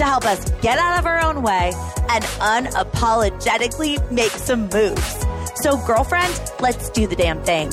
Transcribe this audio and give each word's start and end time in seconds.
to 0.00 0.06
help 0.06 0.24
us 0.24 0.50
get 0.62 0.78
out 0.78 0.98
of 0.98 1.04
our 1.04 1.22
own 1.22 1.42
way 1.42 1.72
and 2.08 2.24
unapologetically 2.24 4.10
make 4.10 4.30
some 4.30 4.62
moves. 4.72 5.26
So, 5.56 5.76
girlfriend, 5.86 6.40
let's 6.58 6.88
do 6.88 7.06
the 7.06 7.14
damn 7.14 7.42
thing. 7.42 7.70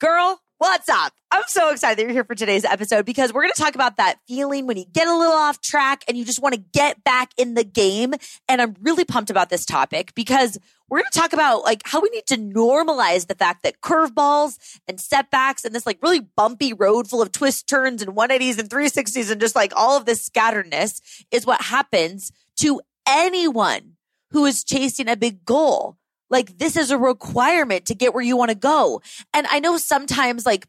Girl, 0.00 0.40
what's 0.56 0.88
up? 0.88 1.12
I'm 1.36 1.42
so 1.48 1.68
excited 1.68 1.98
that 1.98 2.02
you're 2.04 2.12
here 2.12 2.24
for 2.24 2.34
today's 2.34 2.64
episode 2.64 3.04
because 3.04 3.30
we're 3.30 3.42
going 3.42 3.52
to 3.54 3.62
talk 3.62 3.74
about 3.74 3.98
that 3.98 4.18
feeling 4.26 4.66
when 4.66 4.78
you 4.78 4.86
get 4.90 5.06
a 5.06 5.14
little 5.14 5.34
off 5.34 5.60
track 5.60 6.02
and 6.08 6.16
you 6.16 6.24
just 6.24 6.40
want 6.40 6.54
to 6.54 6.60
get 6.72 7.04
back 7.04 7.30
in 7.36 7.52
the 7.52 7.62
game. 7.62 8.14
And 8.48 8.62
I'm 8.62 8.74
really 8.80 9.04
pumped 9.04 9.28
about 9.28 9.50
this 9.50 9.66
topic 9.66 10.14
because 10.14 10.56
we're 10.88 11.00
going 11.00 11.10
to 11.12 11.18
talk 11.18 11.34
about 11.34 11.62
like 11.62 11.82
how 11.84 12.00
we 12.00 12.08
need 12.08 12.24
to 12.28 12.38
normalize 12.38 13.26
the 13.26 13.34
fact 13.34 13.64
that 13.64 13.82
curveballs 13.82 14.78
and 14.88 14.98
setbacks 14.98 15.66
and 15.66 15.74
this 15.74 15.84
like 15.84 15.98
really 16.00 16.20
bumpy 16.20 16.72
road 16.72 17.06
full 17.06 17.20
of 17.20 17.32
twists, 17.32 17.62
turns 17.62 18.00
and 18.00 18.16
180s 18.16 18.58
and 18.58 18.70
360s 18.70 19.30
and 19.30 19.38
just 19.38 19.54
like 19.54 19.74
all 19.76 19.98
of 19.98 20.06
this 20.06 20.26
scatteredness 20.26 21.02
is 21.30 21.44
what 21.44 21.60
happens 21.60 22.32
to 22.60 22.80
anyone 23.06 23.96
who 24.30 24.46
is 24.46 24.64
chasing 24.64 25.06
a 25.06 25.16
big 25.16 25.44
goal. 25.44 25.98
Like 26.30 26.56
this 26.56 26.78
is 26.78 26.90
a 26.90 26.96
requirement 26.96 27.84
to 27.86 27.94
get 27.94 28.14
where 28.14 28.24
you 28.24 28.38
want 28.38 28.52
to 28.52 28.56
go. 28.56 29.02
And 29.34 29.46
I 29.50 29.60
know 29.60 29.76
sometimes 29.76 30.46
like 30.46 30.66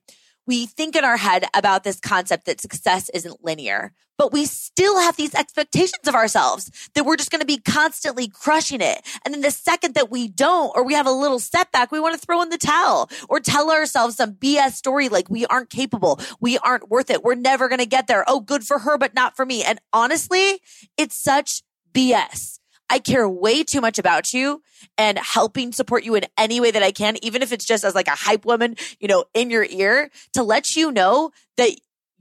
we 0.48 0.66
think 0.66 0.96
in 0.96 1.04
our 1.04 1.18
head 1.18 1.46
about 1.54 1.84
this 1.84 2.00
concept 2.00 2.46
that 2.46 2.62
success 2.62 3.10
isn't 3.14 3.44
linear, 3.44 3.92
but 4.18 4.32
we 4.34 4.46
still 4.46 5.00
have 5.00 5.16
these 5.16 5.36
expectations 5.36 6.08
of 6.08 6.16
ourselves 6.16 6.72
that 6.96 7.06
we're 7.06 7.18
just 7.18 7.30
going 7.30 7.42
to 7.42 7.46
be 7.46 7.58
constantly 7.58 8.28
crushing 8.28 8.82
it. 8.82 9.02
And 9.24 9.34
then 9.34 9.42
the 9.42 9.52
second 9.52 9.94
that 9.96 10.10
we 10.10 10.28
don't, 10.28 10.72
or 10.76 10.84
we 10.84 10.94
have 10.94 11.06
a 11.06 11.12
little 11.12 11.40
setback, 11.40 11.92
we 11.92 12.00
want 12.00 12.20
to 12.20 12.26
throw 12.26 12.42
in 12.42 12.50
the 12.50 12.58
towel 12.58 13.10
or 13.30 13.40
tell 13.40 13.70
ourselves 13.70 14.16
some 14.16 14.34
BS 14.34 14.72
story 14.72 15.10
like 15.10 15.30
we 15.30 15.46
aren't 15.46 15.70
capable. 15.70 16.20
We 16.40 16.58
aren't 16.58 16.90
worth 16.90 17.10
it. 17.10 17.24
We're 17.24 17.36
never 17.36 17.68
going 17.68 17.80
to 17.80 17.86
get 17.86 18.08
there. 18.08 18.24
Oh, 18.28 18.40
good 18.40 18.64
for 18.64 18.80
her, 18.80 18.98
but 18.98 19.14
not 19.14 19.36
for 19.36 19.46
me. 19.46 19.64
And 19.64 19.80
honestly, 19.94 20.62
it's 20.98 21.16
such 21.16 21.62
BS. 21.94 22.57
I 22.90 23.00
care 23.00 23.28
way 23.28 23.64
too 23.64 23.82
much 23.82 24.00
about 24.00 24.34
you 24.34 24.62
and 24.98 25.18
helping 25.18 25.72
support 25.72 26.04
you 26.04 26.16
in 26.16 26.26
any 26.38 26.62
way 26.62 26.72
that 26.72 26.84
I 26.84 26.92
can, 26.92 27.18
even 27.24 27.42
if 27.42 27.52
it's 27.52 27.66
just 27.66 27.84
as 27.84 27.96
like 27.96 28.08
a 28.08 28.12
hype 28.12 28.46
woman, 28.46 28.76
you 29.00 29.08
know, 29.08 29.26
in 29.34 29.50
your 29.50 29.66
ear 29.66 30.10
to 30.34 30.44
let 30.44 30.76
you 30.76 30.92
know 30.92 31.32
that 31.58 31.72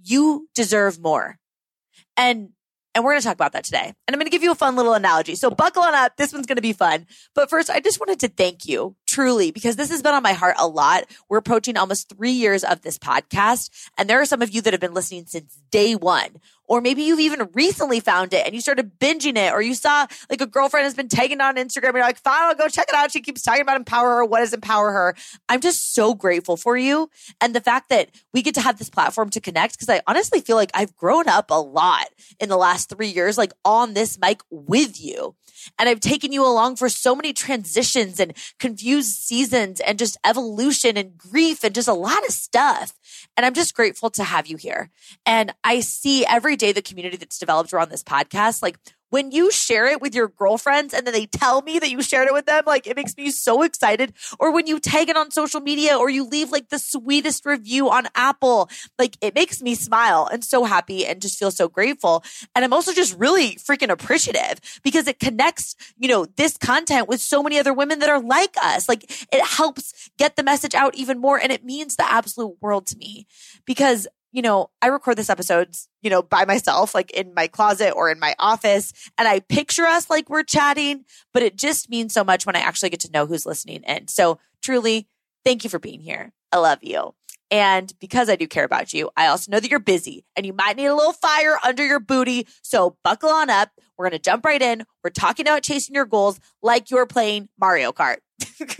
you 0.03 0.49
deserve 0.55 1.01
more. 1.01 1.39
And 2.17 2.51
and 2.97 3.05
we're 3.05 3.13
going 3.13 3.21
to 3.21 3.27
talk 3.27 3.35
about 3.35 3.53
that 3.53 3.65
today. 3.65 3.85
And 3.85 4.15
I'm 4.15 4.15
going 4.15 4.25
to 4.25 4.31
give 4.31 4.43
you 4.43 4.53
a 4.53 4.55
fun 4.55 4.75
little 4.75 4.95
analogy. 4.95 5.35
So 5.35 5.51
buckle 5.51 5.83
on 5.83 5.95
up. 5.95 6.17
This 6.17 6.33
one's 6.33 6.47
going 6.47 6.57
to 6.57 6.63
be 6.63 6.73
fun. 6.73 7.07
But 7.35 7.51
first, 7.51 7.69
I 7.69 7.79
just 7.79 8.01
wanted 8.01 8.21
to 8.21 8.29
thank 8.29 8.67
you 8.67 8.97
truly 9.07 9.51
because 9.51 9.77
this 9.77 9.91
has 9.91 10.01
been 10.01 10.15
on 10.15 10.23
my 10.23 10.33
heart 10.33 10.57
a 10.59 10.67
lot. 10.67 11.05
We're 11.29 11.37
approaching 11.37 11.77
almost 11.77 12.09
three 12.09 12.31
years 12.31 12.65
of 12.65 12.81
this 12.81 12.97
podcast. 12.97 13.69
And 13.99 14.09
there 14.09 14.23
are 14.23 14.25
some 14.25 14.41
of 14.41 14.49
you 14.49 14.63
that 14.63 14.73
have 14.73 14.81
been 14.81 14.95
listening 14.95 15.27
since 15.27 15.61
day 15.71 15.95
one. 15.95 16.41
Or 16.69 16.81
maybe 16.81 17.03
you've 17.03 17.21
even 17.21 17.49
recently 17.53 18.01
found 18.01 18.33
it 18.33 18.45
and 18.45 18.55
you 18.55 18.61
started 18.61 18.99
binging 18.99 19.37
it, 19.37 19.53
or 19.53 19.63
you 19.63 19.75
saw 19.75 20.07
like 20.31 20.41
a 20.41 20.47
girlfriend 20.47 20.85
has 20.85 20.95
been 20.95 21.09
tagging 21.09 21.41
on 21.41 21.57
Instagram. 21.57 21.89
And 21.89 21.97
you're 21.97 22.05
like, 22.05 22.19
fine, 22.19 22.43
I'll 22.43 22.55
go 22.55 22.69
check 22.69 22.87
it 22.89 22.95
out. 22.95 23.13
She 23.13 23.21
keeps 23.21 23.43
talking 23.43 23.63
about 23.63 23.77
empower 23.77 24.17
her. 24.17 24.25
What 24.25 24.41
does 24.41 24.53
empower 24.53 24.93
her? 24.93 25.15
I'm 25.49 25.61
just 25.61 25.95
so 25.95 26.15
grateful 26.15 26.57
for 26.57 26.77
you. 26.77 27.11
And 27.41 27.55
the 27.55 27.61
fact 27.61 27.89
that 27.91 28.11
we 28.33 28.43
get 28.43 28.55
to 28.55 28.61
have 28.61 28.79
this 28.79 28.91
platform 28.91 29.31
to 29.31 29.41
connect, 29.41 29.75
because 29.75 29.89
I 29.89 30.03
honestly 30.07 30.41
feel 30.41 30.57
like 30.57 30.71
I've 30.75 30.97
grown 30.97 31.29
up 31.29 31.51
a 31.51 31.61
lot 31.61 32.07
in 32.41 32.49
the 32.49 32.57
last 32.57 32.89
three 32.89 33.09
years, 33.09 33.39
like 33.39 33.53
on 33.65 33.95
this 33.95 34.19
mic 34.19 34.41
with 34.51 35.01
you. 35.01 35.35
And 35.79 35.89
I've 35.89 36.01
taken 36.01 36.33
you 36.33 36.45
along 36.45 36.77
for 36.77 36.89
so 36.89 37.15
many 37.17 37.33
transitions 37.33 38.21
and 38.21 38.37
confused 38.59 39.17
seasons 39.17 39.81
and 39.81 39.99
just 39.99 40.17
evolution 40.25 40.97
and 40.97 41.17
grief 41.17 41.65
and 41.65 41.75
just 41.75 41.89
a 41.89 41.95
lot 41.95 42.25
of 42.25 42.33
stuff. 42.33 42.93
And 43.37 43.45
I'm 43.47 43.55
just 43.55 43.75
grateful 43.75 44.11
to 44.11 44.25
have 44.25 44.47
you 44.47 44.57
here. 44.57 44.91
And 45.25 45.55
I 45.65 45.81
see 45.81 46.25
every 46.27 46.57
day 46.57 46.73
the 46.73 46.83
community 46.83 47.17
that's 47.17 47.39
developed 47.39 47.73
around 47.73 47.91
this 47.91 48.03
podcast, 48.03 48.63
like 48.63 48.79
when 49.11 49.31
you 49.31 49.51
share 49.51 49.87
it 49.87 50.01
with 50.01 50.15
your 50.15 50.29
girlfriends 50.29 50.93
and 50.93 51.07
then 51.07 51.15
they 51.15 51.27
tell 51.27 51.63
me 51.63 51.79
that 51.79 51.91
you 51.91 52.03
shared 52.03 52.27
it 52.27 52.33
with 52.33 52.47
them, 52.47 52.65
like 52.67 52.87
it 52.87 52.97
makes 52.97 53.17
me 53.17 53.31
so 53.31 53.63
excited. 53.63 54.13
Or 54.39 54.53
when 54.53 54.67
you 54.67 54.81
tag 54.81 55.09
it 55.09 55.17
on 55.17 55.31
social 55.31 55.61
media 55.61 55.97
or 55.97 56.11
you 56.11 56.25
leave 56.27 56.51
like 56.51 56.69
the 56.69 56.79
sweetest 56.79 57.47
review 57.47 57.91
on 57.91 58.09
Apple, 58.15 58.69
like 58.99 59.17
it 59.21 59.35
makes 59.35 59.63
me 59.63 59.75
smile 59.75 60.29
and 60.31 60.45
so 60.45 60.65
happy 60.65 61.07
and 61.07 61.23
just 61.23 61.39
feel 61.39 61.51
so 61.51 61.69
grateful. 61.69 62.25
And 62.55 62.65
I'm 62.65 62.73
also 62.73 62.93
just 62.93 63.17
really 63.19 63.57
freaking 63.57 63.91
appreciative 63.91 64.61
because 64.83 65.07
it 65.07 65.19
connects, 65.19 65.77
you 65.97 66.09
know, 66.09 66.27
this 66.37 66.57
content 66.57 67.09
with 67.09 67.21
so 67.21 67.43
many 67.43 67.59
other 67.59 67.73
women 67.73 68.01
that 68.01 68.09
are 68.09 68.21
like 68.21 68.57
us. 68.63 68.89
Like 68.89 69.05
it 69.33 69.45
helps 69.45 70.11
get 70.19 70.37
the 70.37 70.43
message 70.43 70.75
out 70.75 70.95
even 70.95 71.19
more. 71.19 71.41
And 71.41 71.53
it 71.53 71.65
means 71.65 71.97
the 71.97 72.11
absolute 72.11 72.57
world 72.61 72.87
to 72.89 72.97
me 72.97 73.27
because 73.65 74.07
you 74.37 74.43
know, 74.43 74.69
I 74.83 74.89
record 74.89 75.17
this 75.17 75.31
episodes, 75.31 75.89
you 76.03 76.11
know, 76.11 76.21
by 76.21 76.45
myself, 76.45 76.95
like 76.95 77.11
in 77.13 77.33
my 77.33 77.47
closet 77.47 77.95
or 77.97 78.11
in 78.11 78.21
my 78.21 78.35
office, 78.39 78.93
and 79.17 79.27
I 79.27 79.41
picture 79.41 79.85
us 79.87 80.11
like 80.11 80.29
we're 80.29 80.43
chatting, 80.43 81.07
but 81.33 81.43
it 81.43 81.57
just 81.57 81.89
means 81.89 82.13
so 82.13 82.23
much 82.23 82.45
when 82.45 82.55
I 82.55 82.61
actually 82.61 82.91
get 82.91 83.01
to 83.01 83.11
know 83.11 83.25
who's 83.25 83.47
listening 83.47 83.83
in. 83.85 84.09
So 84.09 84.39
truly, 84.63 85.09
thank 85.43 85.65
you 85.65 85.71
for 85.71 85.79
being 85.79 86.01
here. 86.01 86.35
I 86.53 86.59
love 86.59 86.81
you. 86.83 87.15
And 87.51 87.91
because 87.99 88.29
I 88.29 88.37
do 88.37 88.47
care 88.47 88.65
about 88.65 88.93
you, 88.93 89.09
I 89.17 89.29
also 89.29 89.51
know 89.51 89.59
that 89.59 89.71
you're 89.71 89.81
busy 89.81 90.27
and 90.37 90.45
you 90.45 90.53
might 90.53 90.77
need 90.77 90.87
a 90.87 90.95
little 90.95 91.15
fire 91.15 91.57
under 91.65 91.87
your 91.87 92.01
booty. 92.01 92.47
So 92.61 92.99
buckle 93.03 93.31
on 93.31 93.49
up. 93.49 93.71
We're 93.97 94.11
going 94.11 94.19
to 94.19 94.23
jump 94.23 94.45
right 94.45 94.61
in. 94.61 94.85
We're 95.03 95.11
talking 95.11 95.47
about 95.47 95.63
chasing 95.63 95.95
your 95.95 96.05
goals 96.05 96.41
like 96.63 96.91
you're 96.91 97.07
playing 97.07 97.49
Mario 97.59 97.91
Kart. 97.91 98.19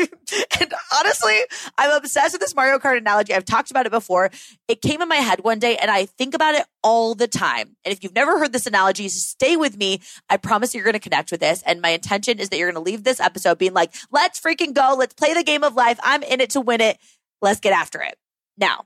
and 0.61 0.75
honestly, 0.99 1.35
I'm 1.79 1.97
obsessed 1.97 2.35
with 2.35 2.41
this 2.41 2.55
Mario 2.55 2.79
Kart 2.79 2.99
analogy. 2.99 3.35
I've 3.35 3.45
talked 3.45 3.71
about 3.71 3.87
it 3.87 3.93
before. 3.93 4.31
It 4.69 4.83
came 4.83 5.01
in 5.01 5.09
my 5.09 5.17
head 5.17 5.43
one 5.43 5.59
day 5.59 5.77
and 5.77 5.91
I 5.91 6.07
think 6.07 6.35
about 6.35 6.55
it 6.55 6.65
all 6.83 7.15
the 7.15 7.29
time. 7.29 7.77
And 7.85 7.93
if 7.93 8.03
you've 8.03 8.15
never 8.15 8.39
heard 8.39 8.53
this 8.53 8.67
analogy, 8.67 9.09
stay 9.09 9.57
with 9.57 9.77
me. 9.77 10.01
I 10.29 10.37
promise 10.37 10.75
you're 10.75 10.85
going 10.85 10.95
to 10.95 11.01
connect 11.01 11.31
with 11.31 11.41
this. 11.41 11.63
And 11.63 11.81
my 11.81 11.91
intention 11.91 12.39
is 12.39 12.49
that 12.51 12.59
you're 12.59 12.71
going 12.71 12.85
to 12.85 12.91
leave 12.91 13.05
this 13.05 13.21
episode 13.21 13.59
being 13.59 13.75
like, 13.75 13.95
let's 14.11 14.41
freaking 14.41 14.75
go. 14.75 14.95
Let's 14.99 15.15
play 15.15 15.35
the 15.35 15.45
game 15.45 15.65
of 15.65 15.75
life. 15.75 15.99
I'm 16.03 16.23
in 16.23 16.41
it 16.41 16.51
to 16.51 16.61
win 16.61 16.81
it. 16.81 16.99
Let's 17.41 17.61
get 17.61 17.73
after 17.73 18.03
it. 18.03 18.17
Now, 18.59 18.85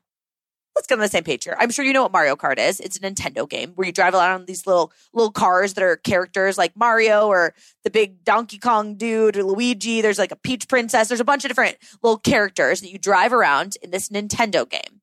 let's 0.80 0.86
get 0.86 0.94
on 0.94 1.00
the 1.00 1.08
same 1.08 1.24
page 1.24 1.44
here. 1.44 1.54
I'm 1.58 1.68
sure 1.68 1.84
you 1.84 1.92
know 1.92 2.04
what 2.04 2.12
Mario 2.12 2.36
Kart 2.36 2.58
is. 2.58 2.80
It's 2.80 2.96
a 2.96 3.00
Nintendo 3.00 3.46
game 3.46 3.72
where 3.74 3.86
you 3.86 3.92
drive 3.92 4.14
around 4.14 4.46
these 4.46 4.66
little 4.66 4.90
little 5.12 5.30
cars 5.30 5.74
that 5.74 5.84
are 5.84 5.96
characters 5.96 6.56
like 6.56 6.74
Mario 6.74 7.26
or 7.26 7.52
the 7.84 7.90
big 7.90 8.24
Donkey 8.24 8.56
Kong 8.56 8.94
dude 8.94 9.36
or 9.36 9.44
Luigi. 9.44 10.00
There's 10.00 10.18
like 10.18 10.32
a 10.32 10.36
Peach 10.36 10.68
Princess. 10.68 11.08
There's 11.08 11.20
a 11.20 11.24
bunch 11.24 11.44
of 11.44 11.50
different 11.50 11.76
little 12.02 12.16
characters 12.16 12.80
that 12.80 12.90
you 12.90 12.96
drive 12.96 13.34
around 13.34 13.76
in 13.82 13.90
this 13.90 14.08
Nintendo 14.08 14.66
game. 14.66 15.02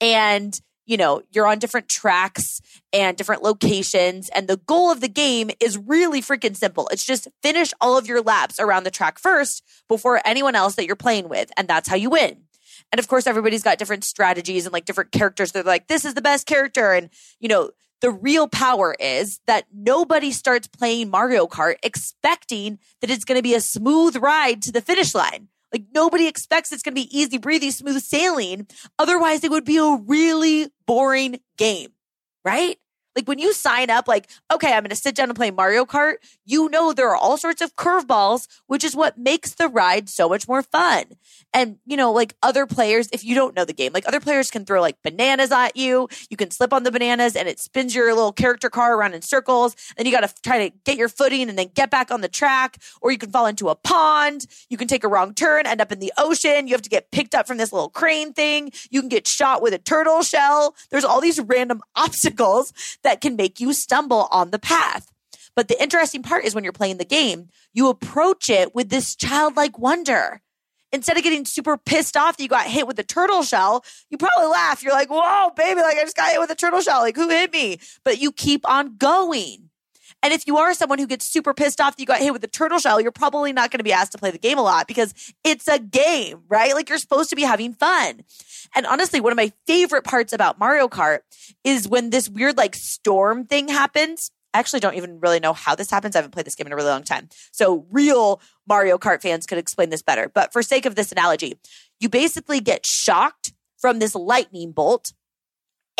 And 0.00 0.58
you 0.86 0.96
know, 0.96 1.20
you're 1.30 1.46
on 1.46 1.58
different 1.58 1.90
tracks 1.90 2.62
and 2.94 3.14
different 3.14 3.42
locations. 3.42 4.30
And 4.30 4.48
the 4.48 4.56
goal 4.56 4.90
of 4.90 5.02
the 5.02 5.08
game 5.08 5.50
is 5.60 5.76
really 5.76 6.22
freaking 6.22 6.56
simple. 6.56 6.88
It's 6.90 7.04
just 7.04 7.28
finish 7.42 7.72
all 7.78 7.98
of 7.98 8.06
your 8.06 8.22
laps 8.22 8.58
around 8.58 8.84
the 8.84 8.90
track 8.90 9.18
first 9.18 9.62
before 9.86 10.22
anyone 10.24 10.56
else 10.56 10.76
that 10.76 10.86
you're 10.86 10.96
playing 10.96 11.28
with. 11.28 11.52
And 11.58 11.68
that's 11.68 11.90
how 11.90 11.96
you 11.96 12.08
win. 12.08 12.44
And 12.92 12.98
of 12.98 13.08
course, 13.08 13.26
everybody's 13.26 13.62
got 13.62 13.78
different 13.78 14.04
strategies 14.04 14.66
and 14.66 14.72
like 14.72 14.84
different 14.84 15.12
characters. 15.12 15.52
They're 15.52 15.62
like, 15.62 15.86
this 15.86 16.04
is 16.04 16.14
the 16.14 16.22
best 16.22 16.46
character. 16.46 16.92
And, 16.92 17.10
you 17.38 17.48
know, 17.48 17.70
the 18.00 18.10
real 18.10 18.48
power 18.48 18.94
is 18.98 19.40
that 19.46 19.66
nobody 19.72 20.32
starts 20.32 20.66
playing 20.66 21.10
Mario 21.10 21.46
Kart 21.46 21.76
expecting 21.82 22.78
that 23.00 23.10
it's 23.10 23.24
going 23.24 23.38
to 23.38 23.42
be 23.42 23.54
a 23.54 23.60
smooth 23.60 24.16
ride 24.16 24.62
to 24.62 24.72
the 24.72 24.80
finish 24.80 25.14
line. 25.14 25.48
Like 25.72 25.84
nobody 25.94 26.26
expects 26.26 26.72
it's 26.72 26.82
going 26.82 26.94
to 26.94 27.00
be 27.00 27.16
easy 27.16 27.38
breezy, 27.38 27.70
smooth 27.70 28.02
sailing. 28.02 28.66
Otherwise, 28.98 29.44
it 29.44 29.50
would 29.50 29.64
be 29.64 29.76
a 29.76 29.96
really 29.96 30.68
boring 30.86 31.40
game, 31.58 31.90
right? 32.44 32.78
Like 33.20 33.28
when 33.28 33.38
you 33.38 33.52
sign 33.52 33.90
up, 33.90 34.08
like, 34.08 34.30
okay, 34.50 34.72
I'm 34.72 34.82
going 34.82 34.88
to 34.88 34.96
sit 34.96 35.14
down 35.14 35.28
and 35.28 35.36
play 35.36 35.50
Mario 35.50 35.84
Kart, 35.84 36.14
you 36.46 36.70
know 36.70 36.94
there 36.94 37.10
are 37.10 37.16
all 37.16 37.36
sorts 37.36 37.60
of 37.60 37.76
curveballs, 37.76 38.48
which 38.66 38.82
is 38.82 38.96
what 38.96 39.18
makes 39.18 39.52
the 39.52 39.68
ride 39.68 40.08
so 40.08 40.26
much 40.26 40.48
more 40.48 40.62
fun. 40.62 41.04
And, 41.52 41.76
you 41.84 41.98
know, 41.98 42.12
like 42.12 42.34
other 42.42 42.64
players, 42.64 43.10
if 43.12 43.22
you 43.22 43.34
don't 43.34 43.54
know 43.54 43.66
the 43.66 43.74
game, 43.74 43.92
like 43.92 44.08
other 44.08 44.20
players 44.20 44.50
can 44.50 44.64
throw 44.64 44.80
like 44.80 44.96
bananas 45.02 45.52
at 45.52 45.76
you. 45.76 46.08
You 46.30 46.38
can 46.38 46.50
slip 46.50 46.72
on 46.72 46.82
the 46.82 46.90
bananas 46.90 47.36
and 47.36 47.46
it 47.46 47.60
spins 47.60 47.94
your 47.94 48.06
little 48.14 48.32
character 48.32 48.70
car 48.70 48.96
around 48.96 49.12
in 49.12 49.20
circles. 49.20 49.76
Then 49.98 50.06
you 50.06 50.12
got 50.12 50.26
to 50.26 50.34
try 50.42 50.70
to 50.70 50.76
get 50.86 50.96
your 50.96 51.10
footing 51.10 51.50
and 51.50 51.58
then 51.58 51.68
get 51.74 51.90
back 51.90 52.10
on 52.10 52.22
the 52.22 52.28
track. 52.28 52.78
Or 53.02 53.12
you 53.12 53.18
can 53.18 53.30
fall 53.30 53.44
into 53.44 53.68
a 53.68 53.74
pond. 53.74 54.46
You 54.70 54.78
can 54.78 54.88
take 54.88 55.04
a 55.04 55.08
wrong 55.08 55.34
turn, 55.34 55.66
end 55.66 55.82
up 55.82 55.92
in 55.92 55.98
the 55.98 56.12
ocean. 56.16 56.68
You 56.68 56.72
have 56.72 56.82
to 56.82 56.90
get 56.90 57.10
picked 57.10 57.34
up 57.34 57.46
from 57.46 57.58
this 57.58 57.70
little 57.70 57.90
crane 57.90 58.32
thing. 58.32 58.72
You 58.90 59.02
can 59.02 59.10
get 59.10 59.28
shot 59.28 59.60
with 59.60 59.74
a 59.74 59.78
turtle 59.78 60.22
shell. 60.22 60.74
There's 60.90 61.04
all 61.04 61.20
these 61.20 61.38
random 61.38 61.82
obstacles 61.94 62.72
that 63.10 63.20
can 63.20 63.34
make 63.34 63.58
you 63.58 63.72
stumble 63.72 64.28
on 64.30 64.52
the 64.52 64.58
path. 64.58 65.10
But 65.56 65.66
the 65.66 65.82
interesting 65.82 66.22
part 66.22 66.44
is 66.44 66.54
when 66.54 66.62
you're 66.62 66.72
playing 66.72 66.98
the 66.98 67.04
game, 67.04 67.48
you 67.74 67.88
approach 67.88 68.48
it 68.48 68.72
with 68.72 68.88
this 68.88 69.16
childlike 69.16 69.76
wonder. 69.78 70.40
Instead 70.92 71.16
of 71.16 71.24
getting 71.24 71.44
super 71.44 71.76
pissed 71.76 72.16
off 72.16 72.36
that 72.36 72.42
you 72.42 72.48
got 72.48 72.66
hit 72.66 72.86
with 72.86 73.00
a 73.00 73.04
turtle 73.04 73.42
shell, 73.42 73.84
you 74.10 74.16
probably 74.16 74.46
laugh. 74.46 74.82
You're 74.84 74.92
like, 74.92 75.10
whoa, 75.10 75.50
baby, 75.56 75.80
like 75.80 75.96
I 75.96 76.02
just 76.02 76.16
got 76.16 76.30
hit 76.30 76.40
with 76.40 76.50
a 76.50 76.54
turtle 76.54 76.80
shell. 76.80 77.00
Like, 77.00 77.16
who 77.16 77.28
hit 77.28 77.52
me? 77.52 77.80
But 78.04 78.20
you 78.20 78.30
keep 78.30 78.68
on 78.68 78.96
going. 78.96 79.69
And 80.22 80.32
if 80.32 80.46
you 80.46 80.58
are 80.58 80.74
someone 80.74 80.98
who 80.98 81.06
gets 81.06 81.26
super 81.26 81.54
pissed 81.54 81.80
off 81.80 81.96
that 81.96 82.00
you 82.00 82.06
got 82.06 82.20
hit 82.20 82.32
with 82.32 82.44
a 82.44 82.48
turtle 82.48 82.78
shell, 82.78 83.00
you're 83.00 83.10
probably 83.10 83.52
not 83.52 83.70
going 83.70 83.78
to 83.78 83.84
be 83.84 83.92
asked 83.92 84.12
to 84.12 84.18
play 84.18 84.30
the 84.30 84.38
game 84.38 84.58
a 84.58 84.62
lot 84.62 84.86
because 84.86 85.14
it's 85.44 85.66
a 85.66 85.78
game, 85.78 86.42
right? 86.48 86.74
Like 86.74 86.88
you're 86.88 86.98
supposed 86.98 87.30
to 87.30 87.36
be 87.36 87.42
having 87.42 87.72
fun. 87.72 88.22
And 88.74 88.86
honestly, 88.86 89.20
one 89.20 89.32
of 89.32 89.36
my 89.36 89.52
favorite 89.66 90.04
parts 90.04 90.32
about 90.32 90.58
Mario 90.58 90.88
Kart 90.88 91.20
is 91.64 91.88
when 91.88 92.10
this 92.10 92.28
weird 92.28 92.56
like 92.56 92.74
storm 92.74 93.46
thing 93.46 93.68
happens. 93.68 94.30
I 94.52 94.58
actually 94.58 94.80
don't 94.80 94.96
even 94.96 95.20
really 95.20 95.40
know 95.40 95.52
how 95.52 95.74
this 95.74 95.90
happens. 95.90 96.16
I 96.16 96.18
haven't 96.18 96.32
played 96.32 96.46
this 96.46 96.56
game 96.56 96.66
in 96.66 96.72
a 96.72 96.76
really 96.76 96.90
long 96.90 97.04
time. 97.04 97.28
So 97.52 97.86
real 97.90 98.40
Mario 98.68 98.98
Kart 98.98 99.22
fans 99.22 99.46
could 99.46 99.58
explain 99.58 99.90
this 99.90 100.02
better. 100.02 100.28
But 100.28 100.52
for 100.52 100.62
sake 100.62 100.86
of 100.86 100.96
this 100.96 101.12
analogy, 101.12 101.58
you 102.00 102.08
basically 102.08 102.60
get 102.60 102.84
shocked 102.84 103.52
from 103.78 104.00
this 104.00 104.14
lightning 104.14 104.72
bolt 104.72 105.12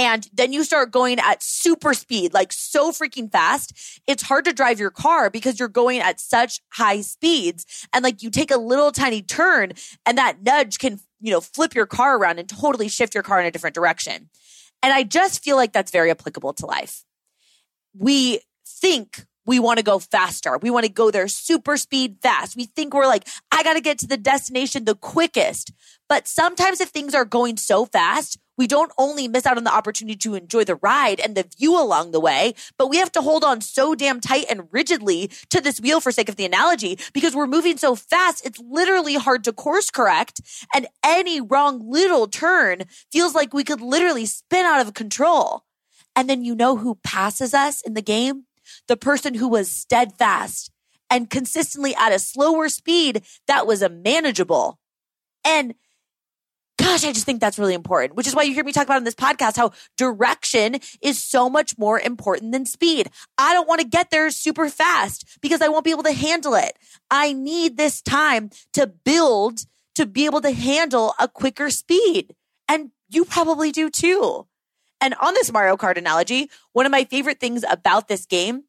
and 0.00 0.26
then 0.32 0.54
you 0.54 0.64
start 0.64 0.92
going 0.92 1.18
at 1.18 1.42
super 1.42 1.92
speed, 1.92 2.32
like 2.32 2.54
so 2.54 2.90
freaking 2.90 3.30
fast. 3.30 4.00
It's 4.06 4.22
hard 4.22 4.46
to 4.46 4.54
drive 4.54 4.80
your 4.80 4.90
car 4.90 5.28
because 5.28 5.58
you're 5.58 5.68
going 5.68 6.00
at 6.00 6.18
such 6.18 6.62
high 6.72 7.02
speeds. 7.02 7.86
And 7.92 8.02
like 8.02 8.22
you 8.22 8.30
take 8.30 8.50
a 8.50 8.56
little 8.56 8.92
tiny 8.92 9.20
turn 9.20 9.72
and 10.06 10.16
that 10.16 10.42
nudge 10.42 10.78
can, 10.78 11.00
you 11.20 11.30
know, 11.30 11.42
flip 11.42 11.74
your 11.74 11.84
car 11.84 12.16
around 12.16 12.38
and 12.38 12.48
totally 12.48 12.88
shift 12.88 13.12
your 13.12 13.22
car 13.22 13.40
in 13.40 13.46
a 13.46 13.50
different 13.50 13.74
direction. 13.74 14.30
And 14.82 14.90
I 14.90 15.02
just 15.02 15.44
feel 15.44 15.56
like 15.56 15.74
that's 15.74 15.92
very 15.92 16.10
applicable 16.10 16.54
to 16.54 16.64
life. 16.66 17.04
We 17.92 18.40
think 18.66 19.26
we 19.46 19.58
want 19.58 19.78
to 19.78 19.84
go 19.84 19.98
faster. 19.98 20.58
We 20.58 20.70
want 20.70 20.86
to 20.86 20.92
go 20.92 21.10
there 21.10 21.28
super 21.28 21.76
speed 21.76 22.18
fast. 22.22 22.56
We 22.56 22.66
think 22.66 22.94
we're 22.94 23.06
like, 23.06 23.26
I 23.50 23.62
got 23.62 23.74
to 23.74 23.80
get 23.80 23.98
to 24.00 24.06
the 24.06 24.16
destination 24.16 24.84
the 24.84 24.94
quickest. 24.94 25.72
But 26.08 26.28
sometimes 26.28 26.80
if 26.80 26.88
things 26.88 27.14
are 27.14 27.24
going 27.24 27.56
so 27.56 27.86
fast, 27.86 28.38
we 28.60 28.66
don't 28.66 28.92
only 28.98 29.26
miss 29.26 29.46
out 29.46 29.56
on 29.56 29.64
the 29.64 29.74
opportunity 29.74 30.16
to 30.18 30.34
enjoy 30.34 30.64
the 30.64 30.74
ride 30.74 31.18
and 31.18 31.34
the 31.34 31.48
view 31.56 31.80
along 31.80 32.10
the 32.10 32.20
way, 32.20 32.52
but 32.76 32.90
we 32.90 32.98
have 32.98 33.10
to 33.12 33.22
hold 33.22 33.42
on 33.42 33.62
so 33.62 33.94
damn 33.94 34.20
tight 34.20 34.44
and 34.50 34.68
rigidly 34.70 35.30
to 35.48 35.62
this 35.62 35.80
wheel 35.80 35.98
for 35.98 36.12
sake 36.12 36.28
of 36.28 36.36
the 36.36 36.44
analogy 36.44 36.98
because 37.14 37.34
we're 37.34 37.46
moving 37.46 37.78
so 37.78 37.94
fast. 37.94 38.44
It's 38.44 38.60
literally 38.60 39.14
hard 39.14 39.44
to 39.44 39.54
course 39.54 39.88
correct. 39.88 40.42
And 40.74 40.86
any 41.02 41.40
wrong 41.40 41.90
little 41.90 42.26
turn 42.26 42.82
feels 43.10 43.34
like 43.34 43.54
we 43.54 43.64
could 43.64 43.80
literally 43.80 44.26
spin 44.26 44.66
out 44.66 44.86
of 44.86 44.92
control. 44.92 45.64
And 46.14 46.28
then 46.28 46.44
you 46.44 46.54
know 46.54 46.76
who 46.76 46.96
passes 46.96 47.54
us 47.54 47.80
in 47.80 47.94
the 47.94 48.02
game? 48.02 48.44
The 48.88 48.96
person 48.96 49.34
who 49.34 49.48
was 49.48 49.70
steadfast 49.70 50.70
and 51.10 51.28
consistently 51.28 51.94
at 51.94 52.12
a 52.12 52.18
slower 52.18 52.68
speed 52.68 53.22
that 53.46 53.66
was 53.66 53.82
a 53.82 53.88
manageable. 53.88 54.78
And 55.44 55.74
gosh, 56.78 57.04
I 57.04 57.12
just 57.12 57.26
think 57.26 57.40
that's 57.40 57.58
really 57.58 57.74
important, 57.74 58.14
which 58.14 58.26
is 58.26 58.34
why 58.34 58.42
you 58.42 58.54
hear 58.54 58.64
me 58.64 58.72
talk 58.72 58.84
about 58.84 58.98
in 58.98 59.04
this 59.04 59.14
podcast 59.14 59.56
how 59.56 59.72
direction 59.98 60.76
is 61.02 61.22
so 61.22 61.50
much 61.50 61.76
more 61.76 62.00
important 62.00 62.52
than 62.52 62.64
speed. 62.64 63.10
I 63.36 63.52
don't 63.52 63.68
want 63.68 63.80
to 63.80 63.86
get 63.86 64.10
there 64.10 64.30
super 64.30 64.68
fast 64.68 65.38
because 65.42 65.60
I 65.60 65.68
won't 65.68 65.84
be 65.84 65.90
able 65.90 66.04
to 66.04 66.12
handle 66.12 66.54
it. 66.54 66.78
I 67.10 67.32
need 67.32 67.76
this 67.76 68.00
time 68.00 68.50
to 68.72 68.86
build 68.86 69.66
to 69.96 70.06
be 70.06 70.24
able 70.24 70.40
to 70.40 70.52
handle 70.52 71.14
a 71.18 71.28
quicker 71.28 71.70
speed. 71.70 72.34
And 72.68 72.90
you 73.08 73.24
probably 73.24 73.72
do 73.72 73.90
too. 73.90 74.46
And 75.00 75.14
on 75.20 75.34
this 75.34 75.52
Mario 75.52 75.76
Kart 75.76 75.96
analogy, 75.96 76.50
one 76.72 76.86
of 76.86 76.92
my 76.92 77.04
favorite 77.04 77.40
things 77.40 77.64
about 77.68 78.08
this 78.08 78.26
game 78.26 78.64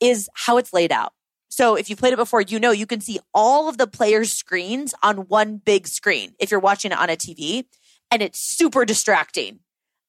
is 0.00 0.28
how 0.34 0.56
it's 0.58 0.72
laid 0.72 0.92
out. 0.92 1.12
So 1.48 1.74
if 1.74 1.90
you've 1.90 1.98
played 1.98 2.12
it 2.12 2.16
before, 2.16 2.40
you 2.40 2.60
know 2.60 2.70
you 2.70 2.86
can 2.86 3.00
see 3.00 3.18
all 3.34 3.68
of 3.68 3.78
the 3.78 3.86
players' 3.86 4.32
screens 4.32 4.94
on 5.02 5.28
one 5.28 5.56
big 5.56 5.88
screen 5.88 6.34
if 6.38 6.50
you're 6.50 6.60
watching 6.60 6.92
it 6.92 6.98
on 6.98 7.10
a 7.10 7.16
TV. 7.16 7.64
And 8.10 8.22
it's 8.22 8.38
super 8.40 8.84
distracting, 8.84 9.60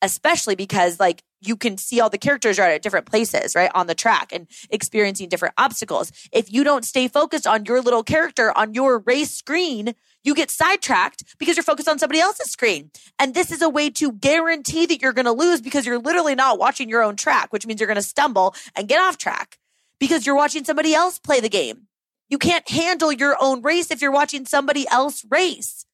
especially 0.02 0.56
because 0.56 1.00
like 1.00 1.24
you 1.42 1.56
can 1.56 1.78
see 1.78 2.00
all 2.00 2.10
the 2.10 2.18
characters 2.18 2.60
are 2.60 2.68
at 2.68 2.82
different 2.82 3.06
places, 3.06 3.56
right? 3.56 3.72
On 3.74 3.88
the 3.88 3.96
track 3.96 4.32
and 4.34 4.48
experiencing 4.70 5.30
different 5.30 5.54
obstacles. 5.58 6.12
If 6.32 6.52
you 6.52 6.64
don't 6.64 6.84
stay 6.84 7.08
focused 7.08 7.48
on 7.48 7.66
your 7.66 7.82
little 7.82 8.04
character 8.04 8.56
on 8.58 8.74
your 8.74 9.00
race 9.00 9.32
screen, 9.32 9.94
you 10.24 10.36
get 10.36 10.52
sidetracked 10.52 11.24
because 11.38 11.56
you're 11.56 11.64
focused 11.64 11.88
on 11.88 11.98
somebody 11.98 12.20
else's 12.20 12.52
screen. 12.52 12.92
And 13.18 13.34
this 13.34 13.52
is 13.52 13.62
a 13.62 13.70
way 13.70 13.90
to 13.92 14.12
guarantee 14.12 14.86
that 14.88 15.02
you're 15.02 15.14
going 15.14 15.26
to 15.26 15.32
lose 15.32 15.62
because 15.62 15.86
you're 15.86 16.00
literally 16.00 16.36
not 16.36 16.60
watching 16.60 16.90
your 16.90 17.04
own 17.04 17.16
track, 17.16 17.54
which 17.54 17.66
means 17.66 17.80
you're 17.80 17.88
going 17.88 17.96
to 17.96 18.02
stumble 18.02 18.54
and 18.76 18.88
get 18.88 19.00
off 19.00 19.18
track 19.18 19.58
because 20.00 20.26
you're 20.26 20.36
watching 20.36 20.66
somebody 20.66 20.94
else 20.94 21.20
play 21.20 21.40
the 21.40 21.50
game. 21.50 21.88
You 22.30 22.38
can't 22.38 22.70
handle 22.70 23.12
your 23.12 23.36
own 23.40 23.62
race 23.62 23.92
if 23.92 24.02
you're 24.02 24.12
watching 24.12 24.46
somebody 24.46 24.88
else 24.90 25.26
race. 25.30 25.86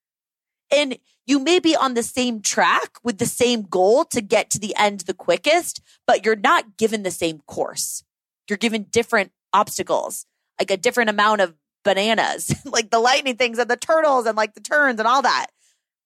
And 0.72 0.98
you 1.26 1.40
may 1.40 1.60
be 1.60 1.76
on 1.76 1.94
the 1.94 2.04
same 2.04 2.42
track 2.42 2.98
with 3.04 3.18
the 3.18 3.26
same 3.26 3.64
goal 3.64 4.06
to 4.06 4.22
get 4.22 4.50
to 4.52 4.60
the 4.60 4.76
end 4.76 5.02
the 5.02 5.14
quickest, 5.14 5.82
but 6.06 6.24
you're 6.24 6.36
not 6.36 6.78
given 6.78 7.04
the 7.04 7.12
same 7.12 7.40
course. 7.48 8.04
You're 8.50 8.58
given 8.58 8.84
different 8.90 9.32
obstacles, 9.52 10.26
like 10.60 10.70
a 10.70 10.78
different 10.78 11.10
amount 11.10 11.42
of 11.42 11.56
bananas, 11.84 12.54
like 12.66 12.92
the 12.92 13.00
lightning 13.00 13.38
things 13.38 13.58
and 13.58 13.70
the 13.70 13.78
turtles 13.78 14.26
and 14.26 14.38
like 14.38 14.54
the 14.54 14.62
turns 14.62 15.00
and 15.00 15.08
all 15.08 15.24
that, 15.24 15.48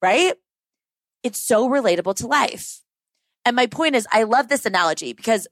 right? 0.02 0.36
It's 1.24 1.40
so 1.40 1.68
relatable 1.68 2.16
to 2.18 2.28
life. 2.28 2.82
And 3.46 3.56
my 3.56 3.68
point 3.68 3.96
is, 3.96 4.08
I 4.12 4.24
love 4.24 4.48
this 4.48 4.66
analogy 4.66 5.14
because 5.14 5.48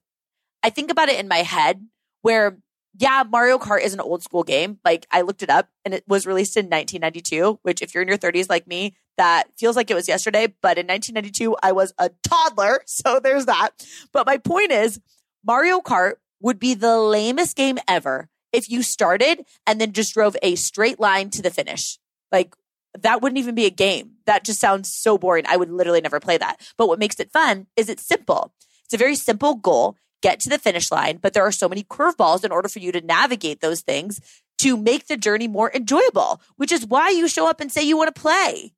I 0.63 0.70
think 0.70 0.92
about 0.92 1.10
it 1.10 1.20
in 1.20 1.28
my 1.28 1.38
head 1.38 1.86
where 2.22 2.58
yeah, 3.00 3.24
Mario 3.30 3.60
Kart 3.60 3.84
is 3.84 3.94
an 3.94 4.00
old 4.00 4.24
school 4.24 4.44
game. 4.44 4.80
Like 4.84 5.06
I 5.12 5.22
looked 5.22 5.44
it 5.44 5.50
up 5.50 5.70
and 5.86 5.94
it 5.94 6.04
was 6.08 6.26
released 6.26 6.58
in 6.58 6.66
1992, 6.66 7.60
which 7.62 7.82
if 7.82 7.94
you're 7.94 8.02
in 8.02 8.08
your 8.08 8.18
30s 8.18 8.50
like 8.50 8.68
me, 8.68 8.96
that 9.18 9.46
feels 9.58 9.76
like 9.76 9.92
it 9.92 9.94
was 9.94 10.08
yesterday. 10.08 10.48
But 10.48 10.78
in 10.78 10.88
1992, 10.88 11.56
I 11.62 11.72
was 11.72 11.94
a 11.98 12.10
toddler. 12.24 12.82
So 12.88 13.20
there's 13.20 13.46
that. 13.46 13.70
But 14.12 14.26
my 14.26 14.38
point 14.38 14.72
is 14.72 15.00
Mario 15.46 15.80
Kart 15.80 16.14
would 16.42 16.60
be 16.60 16.74
the 16.74 16.98
lamest 16.98 17.56
game 17.56 17.78
ever 17.88 18.30
if 18.52 18.70
you 18.70 18.82
started 18.82 19.46
and 19.68 19.80
then 19.80 19.94
just 19.94 20.14
drove 20.14 20.36
a 20.42 20.56
straight 20.56 21.00
line 21.00 21.30
to 21.32 21.44
the 21.44 21.52
finish. 21.52 22.00
Like 22.32 22.56
that 23.00 23.22
wouldn't 23.22 23.38
even 23.38 23.54
be 23.54 23.66
a 23.66 23.72
game. 23.72 24.13
That 24.25 24.44
just 24.44 24.60
sounds 24.60 24.92
so 24.92 25.18
boring. 25.18 25.46
I 25.48 25.58
would 25.58 25.70
literally 25.70 26.01
never 26.01 26.20
play 26.20 26.38
that. 26.38 26.60
But 26.77 26.88
what 26.88 27.00
makes 27.00 27.20
it 27.20 27.32
fun 27.32 27.68
is 27.75 27.89
it's 27.89 28.04
simple. 28.04 28.51
It's 28.86 28.94
a 28.94 28.98
very 28.98 29.16
simple 29.16 29.56
goal 29.56 29.98
get 30.21 30.39
to 30.41 30.50
the 30.50 30.57
finish 30.57 30.91
line, 30.91 31.17
but 31.17 31.33
there 31.33 31.45
are 31.45 31.51
so 31.51 31.69
many 31.69 31.83
curveballs 31.83 32.43
in 32.43 32.51
order 32.51 32.69
for 32.69 32.79
you 32.79 32.91
to 32.91 33.01
navigate 33.01 33.62
those 33.62 33.81
things 33.81 34.21
to 34.59 34.75
make 34.75 35.07
the 35.07 35.17
journey 35.17 35.47
more 35.47 35.71
enjoyable, 35.74 36.41
which 36.55 36.71
is 36.71 36.86
why 36.86 37.09
you 37.09 37.27
show 37.27 37.47
up 37.47 37.62
and 37.62 37.71
say 37.71 37.83
you 37.83 37.97
want 37.97 38.13
to 38.13 38.21
play. 38.21 38.74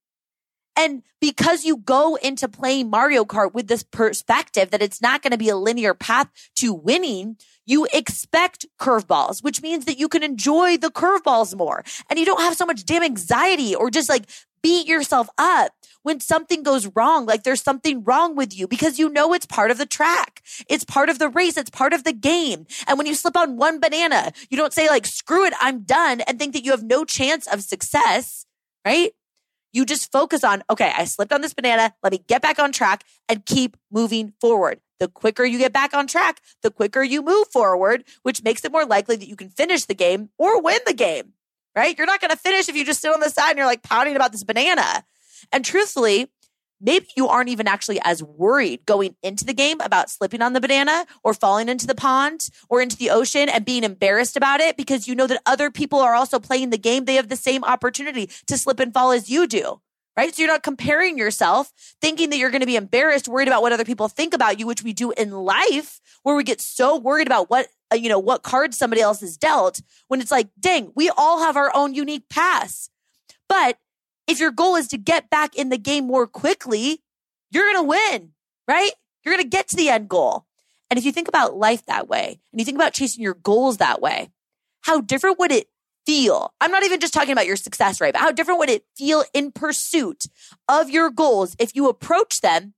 And 0.76 1.04
because 1.20 1.66
you 1.66 1.78
go 1.78 2.16
into 2.16 2.48
playing 2.48 2.90
Mario 2.90 3.26
Kart 3.26 3.54
with 3.54 3.68
this 3.68 3.84
perspective 3.84 4.72
that 4.72 4.82
it's 4.82 5.02
not 5.02 5.22
going 5.22 5.32
to 5.32 5.38
be 5.38 5.50
a 5.50 5.58
linear 5.58 5.94
path 5.94 6.30
to 6.56 6.74
winning, 6.74 7.38
you 7.66 7.86
expect 7.92 8.66
curveballs, 8.80 9.44
which 9.44 9.62
means 9.62 9.86
that 9.86 10.00
you 10.00 10.08
can 10.08 10.24
enjoy 10.24 10.78
the 10.78 10.90
curveballs 10.90 11.56
more 11.56 11.84
and 12.10 12.18
you 12.18 12.26
don't 12.26 12.42
have 12.42 12.56
so 12.56 12.66
much 12.66 12.86
damn 12.86 13.04
anxiety 13.04 13.76
or 13.76 13.90
just 13.90 14.08
like 14.08 14.24
beat 14.62 14.88
yourself 14.88 15.30
up 15.38 15.74
when 16.04 16.20
something 16.20 16.64
goes 16.64 16.88
wrong, 16.96 17.26
like 17.26 17.44
there's 17.44 17.62
something 17.62 18.04
wrong 18.04 18.36
with 18.36 18.58
you 18.58 18.68
because 18.68 19.00
you 19.00 19.10
know 19.10 19.34
it's 19.34 19.46
part 19.46 19.72
of 19.72 19.78
the 19.78 19.86
track. 19.86 20.42
It's 20.70 20.84
part 20.84 21.10
of 21.10 21.20
the 21.20 21.30
race. 21.30 21.58
It's 21.58 21.70
part 21.70 21.94
of 21.94 22.04
the 22.04 22.14
game. 22.14 22.66
And 22.88 22.98
when 22.98 23.08
you 23.08 23.14
slip 23.14 23.36
on 23.36 23.58
one 23.58 23.80
banana, 23.80 24.32
you 24.50 24.58
don't 24.58 24.74
say 24.74 24.88
like, 24.88 25.06
screw 25.06 25.46
it, 25.46 25.54
I'm 25.60 25.82
done 25.82 26.22
and 26.22 26.40
think 26.40 26.54
that 26.54 26.64
you 26.64 26.72
have 26.72 26.84
no 26.84 27.06
chance 27.06 27.48
of 27.48 27.62
success, 27.62 28.46
right? 28.86 29.12
You 29.72 29.86
just 29.86 30.12
focus 30.12 30.44
on, 30.44 30.64
okay, 30.70 30.92
I 30.96 31.06
slipped 31.06 31.32
on 31.32 31.42
this 31.42 31.54
banana. 31.54 31.94
Let 32.02 32.12
me 32.12 32.24
get 32.28 32.42
back 32.42 32.60
on 32.60 32.72
track 32.72 33.04
and 33.28 33.46
keep 33.46 33.78
moving 33.92 34.34
forward. 34.42 34.80
The 35.00 35.08
quicker 35.08 35.46
you 35.46 35.60
get 35.60 35.72
back 35.72 35.94
on 35.94 36.08
track, 36.08 36.42
the 36.62 36.72
quicker 36.72 37.04
you 37.04 37.22
move 37.22 37.48
forward, 37.54 38.04
which 38.24 38.44
makes 38.44 38.66
it 38.66 38.72
more 38.72 38.86
likely 38.86 39.16
that 39.16 39.30
you 39.30 39.36
can 39.36 39.50
finish 39.50 39.86
the 39.86 39.94
game 39.94 40.30
or 40.38 40.62
win 40.62 40.80
the 40.86 40.94
game, 40.94 41.34
right? 41.80 41.98
You're 41.98 42.08
not 42.08 42.20
going 42.20 42.32
to 42.32 42.38
finish 42.38 42.68
if 42.68 42.76
you 42.76 42.84
just 42.84 43.00
sit 43.00 43.14
on 43.14 43.22
the 43.22 43.30
side 43.30 43.52
and 43.52 43.58
you're 43.58 43.66
like 43.66 43.84
pouting 43.84 44.18
about 44.18 44.34
this 44.34 44.44
banana. 44.44 45.06
And 45.54 45.64
truthfully, 45.64 46.28
maybe 46.82 47.08
you 47.16 47.30
aren't 47.30 47.48
even 47.48 47.70
actually 47.70 48.02
as 48.04 48.22
worried 48.22 48.86
going 48.86 49.16
into 49.24 49.46
the 49.46 49.54
game 49.54 49.80
about 49.80 50.10
slipping 50.10 50.42
on 50.42 50.52
the 50.52 50.60
banana 50.60 51.06
or 51.24 51.34
falling 51.34 51.70
into 51.70 51.88
the 51.88 51.96
pond 51.96 52.50
or 52.68 52.82
into 52.82 52.98
the 52.98 53.10
ocean 53.10 53.48
and 53.48 53.64
being 53.64 53.86
embarrassed 53.86 54.36
about 54.36 54.60
it 54.60 54.76
because 54.76 55.08
you 55.08 55.16
know 55.16 55.26
that 55.26 55.42
other 55.46 55.72
people 55.72 56.00
are 56.00 56.16
also 56.16 56.38
playing 56.38 56.70
the 56.70 56.78
game. 56.78 57.06
They 57.06 57.16
have 57.16 57.30
the 57.30 57.38
same 57.38 57.64
opportunity 57.64 58.30
to 58.48 58.58
slip 58.58 58.82
and 58.82 58.94
fall 58.94 59.12
as 59.12 59.30
you 59.30 59.48
do. 59.48 59.80
Right. 60.18 60.36
So 60.36 60.42
you're 60.42 60.52
not 60.52 60.64
comparing 60.64 61.18
yourself 61.18 61.72
thinking 62.02 62.30
that 62.30 62.38
you're 62.38 62.50
going 62.50 62.60
to 62.60 62.68
be 62.68 62.76
embarrassed, 62.76 63.30
worried 63.30 63.48
about 63.48 63.62
what 63.62 63.72
other 63.72 63.86
people 63.86 64.10
think 64.10 64.34
about 64.34 64.60
you, 64.60 64.68
which 64.68 64.84
we 64.84 64.92
do 64.92 65.12
in 65.12 65.32
life, 65.32 66.02
where 66.24 66.36
we 66.36 66.44
get 66.44 66.60
so 66.60 66.98
worried 66.98 67.28
about 67.28 67.50
what, 67.50 67.68
Uh, 67.92 67.96
you 67.96 68.10
know, 68.10 68.20
what 68.20 68.44
cards 68.44 68.78
somebody 68.78 69.02
else 69.02 69.22
has 69.22 69.38
dealt 69.38 69.82
when 70.08 70.22
it's 70.22 70.32
like, 70.32 70.50
dang, 70.60 70.92
we 70.96 71.10
all 71.18 71.40
have 71.40 71.58
our 71.58 71.72
own 71.76 71.94
unique 71.94 72.30
paths. 72.30 72.90
But 73.48 73.78
if 74.28 74.40
your 74.40 74.52
goal 74.52 74.76
is 74.76 74.88
to 74.90 74.98
get 74.98 75.30
back 75.30 75.56
in 75.56 75.70
the 75.70 75.78
game 75.78 76.06
more 76.06 76.28
quickly, 76.28 77.02
you're 77.52 77.72
going 77.72 77.84
to 77.84 77.90
win, 77.90 78.32
right? 78.68 78.92
You're 79.24 79.34
going 79.34 79.44
to 79.44 79.50
get 79.50 79.68
to 79.70 79.76
the 79.76 79.90
end 79.90 80.08
goal. 80.08 80.46
And 80.90 80.98
if 80.98 81.06
you 81.06 81.12
think 81.12 81.28
about 81.28 81.56
life 81.56 81.86
that 81.86 82.08
way 82.08 82.40
and 82.52 82.60
you 82.60 82.66
think 82.66 82.78
about 82.78 82.94
chasing 82.94 83.24
your 83.24 83.34
goals 83.36 83.78
that 83.78 84.02
way, 84.02 84.30
how 84.82 85.02
different 85.02 85.40
would 85.40 85.52
it 85.52 85.68
feel? 86.06 86.54
I'm 86.62 86.72
not 86.72 86.84
even 86.84 87.00
just 87.00 87.14
talking 87.14 87.32
about 87.32 87.48
your 87.48 87.56
success 87.56 88.02
rate, 88.02 88.14
but 88.14 88.22
how 88.22 88.32
different 88.32 88.60
would 88.60 88.70
it 88.70 88.86
feel 88.98 89.24
in 89.34 89.52
pursuit 89.52 90.26
of 90.68 90.90
your 90.90 91.10
goals 91.10 91.56
if 91.60 91.76
you 91.76 91.90
approach 91.90 92.42
them 92.42 92.74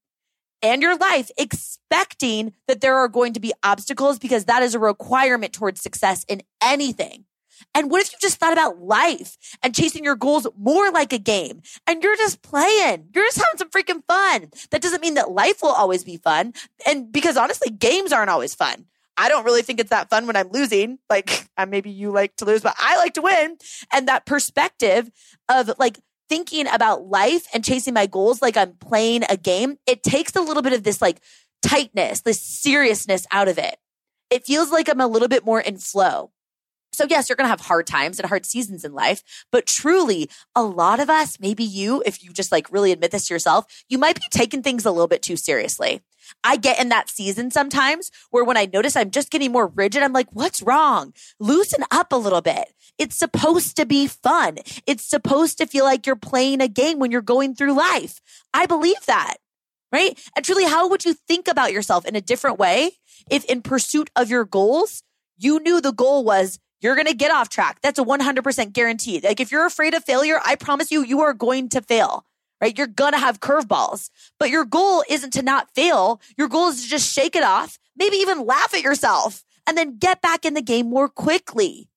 and 0.61 0.81
your 0.81 0.97
life 0.97 1.31
expecting 1.37 2.53
that 2.67 2.81
there 2.81 2.97
are 2.97 3.07
going 3.07 3.33
to 3.33 3.39
be 3.39 3.53
obstacles 3.63 4.19
because 4.19 4.45
that 4.45 4.63
is 4.63 4.75
a 4.75 4.79
requirement 4.79 5.53
towards 5.53 5.81
success 5.81 6.23
in 6.25 6.41
anything. 6.61 7.25
And 7.75 7.91
what 7.91 8.01
if 8.01 8.11
you 8.11 8.17
just 8.19 8.37
thought 8.37 8.53
about 8.53 8.79
life 8.79 9.37
and 9.61 9.75
chasing 9.75 10.03
your 10.03 10.15
goals 10.15 10.47
more 10.57 10.91
like 10.91 11.13
a 11.13 11.19
game 11.19 11.61
and 11.87 12.03
you're 12.03 12.17
just 12.17 12.41
playing? 12.41 13.09
You're 13.13 13.25
just 13.25 13.37
having 13.37 13.57
some 13.57 13.69
freaking 13.69 14.03
fun. 14.07 14.49
That 14.71 14.81
doesn't 14.81 15.01
mean 15.01 15.13
that 15.15 15.31
life 15.31 15.61
will 15.61 15.71
always 15.71 16.03
be 16.03 16.17
fun. 16.17 16.53
And 16.85 17.11
because 17.11 17.37
honestly, 17.37 17.69
games 17.69 18.11
aren't 18.11 18.29
always 18.29 18.55
fun. 18.55 18.85
I 19.17 19.29
don't 19.29 19.45
really 19.45 19.61
think 19.61 19.79
it's 19.79 19.89
that 19.91 20.09
fun 20.09 20.25
when 20.25 20.35
I'm 20.35 20.49
losing. 20.51 20.97
Like 21.09 21.47
maybe 21.67 21.91
you 21.91 22.11
like 22.11 22.35
to 22.37 22.45
lose, 22.45 22.61
but 22.61 22.75
I 22.79 22.97
like 22.97 23.13
to 23.15 23.21
win. 23.21 23.57
And 23.91 24.07
that 24.07 24.25
perspective 24.25 25.09
of 25.47 25.71
like 25.77 25.99
thinking 26.31 26.65
about 26.65 27.07
life 27.07 27.45
and 27.53 27.61
chasing 27.61 27.93
my 27.93 28.07
goals 28.07 28.41
like 28.41 28.55
I'm 28.55 28.71
playing 28.77 29.23
a 29.27 29.35
game, 29.35 29.75
it 29.85 30.01
takes 30.01 30.33
a 30.38 30.41
little 30.41 30.63
bit 30.63 30.71
of 30.71 30.81
this 30.81 31.01
like 31.01 31.19
tightness, 31.61 32.21
this 32.21 32.41
seriousness 32.41 33.27
out 33.31 33.50
of 33.50 33.57
it. 33.57 33.75
It 34.29 34.45
feels 34.45 34.71
like 34.71 34.88
I'm 34.88 35.01
a 35.01 35.07
little 35.07 35.27
bit 35.27 35.43
more 35.45 35.59
in 35.59 35.77
flow. 35.77 36.31
So 36.93 37.05
yes, 37.09 37.27
you're 37.27 37.35
going 37.35 37.47
to 37.47 37.50
have 37.50 37.59
hard 37.59 37.85
times 37.85 38.17
and 38.17 38.29
hard 38.29 38.45
seasons 38.45 38.85
in 38.85 38.93
life, 38.93 39.23
but 39.51 39.65
truly 39.65 40.29
a 40.55 40.63
lot 40.63 41.01
of 41.01 41.09
us, 41.09 41.38
maybe 41.41 41.65
you, 41.65 42.01
if 42.05 42.23
you 42.23 42.31
just 42.31 42.50
like 42.50 42.71
really 42.71 42.93
admit 42.93 43.11
this 43.11 43.27
to 43.27 43.33
yourself, 43.33 43.65
you 43.89 43.97
might 43.97 44.15
be 44.15 44.25
taking 44.31 44.63
things 44.63 44.85
a 44.85 44.91
little 44.91 45.09
bit 45.09 45.21
too 45.21 45.35
seriously. 45.35 46.00
I 46.43 46.57
get 46.57 46.79
in 46.79 46.89
that 46.89 47.09
season 47.09 47.51
sometimes 47.51 48.11
where 48.29 48.43
when 48.43 48.57
I 48.57 48.69
notice 48.71 48.95
I'm 48.95 49.11
just 49.11 49.31
getting 49.31 49.51
more 49.51 49.67
rigid, 49.67 50.03
I'm 50.03 50.13
like, 50.13 50.27
what's 50.31 50.61
wrong? 50.61 51.13
Loosen 51.39 51.83
up 51.91 52.11
a 52.11 52.17
little 52.17 52.41
bit. 52.41 52.73
It's 52.97 53.15
supposed 53.15 53.75
to 53.77 53.85
be 53.85 54.07
fun. 54.07 54.57
It's 54.85 55.03
supposed 55.03 55.57
to 55.57 55.65
feel 55.65 55.85
like 55.85 56.05
you're 56.05 56.15
playing 56.15 56.61
a 56.61 56.67
game 56.67 57.00
when 57.00 57.11
you're 57.11 57.21
going 57.21 57.55
through 57.55 57.73
life. 57.73 58.21
I 58.53 58.65
believe 58.65 59.05
that. 59.07 59.38
Right. 59.91 60.17
And 60.35 60.45
truly, 60.45 60.65
how 60.65 60.88
would 60.88 61.03
you 61.03 61.13
think 61.13 61.50
about 61.50 61.73
yourself 61.73 62.05
in 62.05 62.15
a 62.15 62.21
different 62.21 62.57
way 62.57 62.91
if 63.29 63.43
in 63.45 63.61
pursuit 63.61 64.09
of 64.15 64.29
your 64.29 64.45
goals, 64.45 65.03
you 65.38 65.59
knew 65.59 65.81
the 65.81 65.91
goal 65.91 66.23
was 66.23 66.59
you're 66.81 66.95
going 66.95 67.07
to 67.07 67.13
get 67.13 67.31
off 67.31 67.50
track. 67.50 67.79
That's 67.81 68.00
a 68.00 68.03
100% 68.03 68.73
guaranteed. 68.73 69.23
Like 69.23 69.39
if 69.39 69.51
you're 69.51 69.65
afraid 69.65 69.93
of 69.93 70.03
failure, 70.03 70.39
I 70.43 70.55
promise 70.55 70.91
you, 70.91 71.03
you 71.03 71.21
are 71.21 71.33
going 71.33 71.69
to 71.69 71.81
fail, 71.81 72.25
right? 72.61 72.77
You're 72.77 72.87
going 72.87 73.13
to 73.13 73.19
have 73.19 73.41
curveballs, 73.41 74.09
but 74.39 74.49
your 74.49 74.65
goal 74.65 75.03
isn't 75.09 75.33
to 75.33 75.41
not 75.41 75.73
fail. 75.73 76.21
Your 76.37 76.47
goal 76.47 76.69
is 76.69 76.83
to 76.83 76.87
just 76.87 77.11
shake 77.11 77.35
it 77.35 77.43
off, 77.43 77.79
maybe 77.97 78.17
even 78.17 78.45
laugh 78.45 78.73
at 78.73 78.83
yourself 78.83 79.43
and 79.67 79.77
then 79.77 79.97
get 79.97 80.21
back 80.21 80.45
in 80.45 80.53
the 80.53 80.61
game 80.61 80.89
more 80.89 81.09
quickly. 81.09 81.87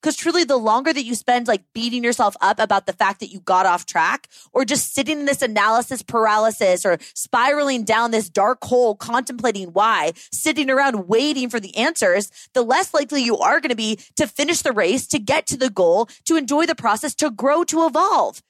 Because 0.00 0.16
truly, 0.16 0.42
the 0.42 0.56
longer 0.56 0.92
that 0.92 1.04
you 1.04 1.14
spend 1.14 1.46
like 1.46 1.62
beating 1.72 2.02
yourself 2.02 2.36
up 2.40 2.58
about 2.58 2.86
the 2.86 2.92
fact 2.92 3.20
that 3.20 3.30
you 3.30 3.38
got 3.38 3.66
off 3.66 3.86
track 3.86 4.28
or 4.52 4.64
just 4.64 4.92
sitting 4.92 5.20
in 5.20 5.26
this 5.26 5.42
analysis 5.42 6.02
paralysis 6.02 6.84
or 6.84 6.98
spiraling 7.14 7.84
down 7.84 8.10
this 8.10 8.28
dark 8.28 8.64
hole, 8.64 8.96
contemplating 8.96 9.68
why, 9.68 10.12
sitting 10.32 10.70
around 10.70 11.06
waiting 11.06 11.48
for 11.48 11.60
the 11.60 11.76
answers, 11.76 12.32
the 12.52 12.62
less 12.62 12.92
likely 12.92 13.22
you 13.22 13.38
are 13.38 13.60
going 13.60 13.70
to 13.70 13.76
be 13.76 13.96
to 14.16 14.26
finish 14.26 14.62
the 14.62 14.72
race, 14.72 15.06
to 15.06 15.20
get 15.20 15.46
to 15.46 15.56
the 15.56 15.70
goal, 15.70 16.08
to 16.24 16.34
enjoy 16.34 16.66
the 16.66 16.74
process, 16.74 17.14
to 17.14 17.30
grow, 17.30 17.62
to 17.62 17.86
evolve. 17.86 18.42